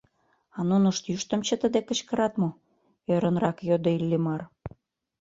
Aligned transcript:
«А 0.57 0.59
нунышт 0.69 1.03
йӱштым 1.09 1.41
чытыде 1.47 1.81
кычкырат 1.87 2.33
мо?»— 2.41 2.49
ӧрынрак 3.13 3.57
йодо 3.69 3.89
Иллимар. 3.97 4.41